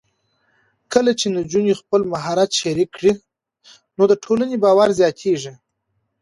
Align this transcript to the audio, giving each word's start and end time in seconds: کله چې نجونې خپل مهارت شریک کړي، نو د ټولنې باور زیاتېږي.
کله 0.93 1.11
چې 1.19 1.27
نجونې 1.37 1.73
خپل 1.81 2.01
مهارت 2.13 2.49
شریک 2.61 2.89
کړي، 2.97 3.13
نو 3.97 4.03
د 4.11 4.13
ټولنې 4.23 4.55
باور 4.63 4.89
زیاتېږي. 4.99 5.53